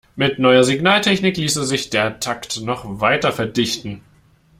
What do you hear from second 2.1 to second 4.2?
Takt noch weiter verdichten.